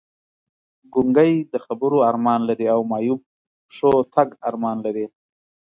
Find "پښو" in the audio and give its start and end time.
3.67-3.91